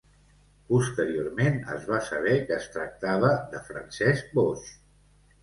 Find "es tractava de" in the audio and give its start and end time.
2.57-3.63